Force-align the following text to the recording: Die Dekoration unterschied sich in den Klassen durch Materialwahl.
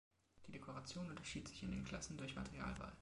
Die 0.47 0.53
Dekoration 0.53 1.11
unterschied 1.11 1.47
sich 1.47 1.61
in 1.61 1.69
den 1.69 1.83
Klassen 1.83 2.17
durch 2.17 2.35
Materialwahl. 2.35 2.93